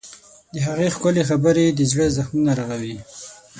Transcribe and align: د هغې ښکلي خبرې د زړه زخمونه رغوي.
د 0.53 0.55
هغې 0.67 0.87
ښکلي 0.95 1.23
خبرې 1.29 1.65
د 1.71 1.79
زړه 1.91 2.05
زخمونه 2.17 2.51
رغوي. 2.59 2.95